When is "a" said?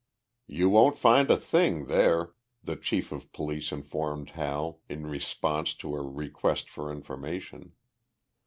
1.29-1.37, 5.95-6.01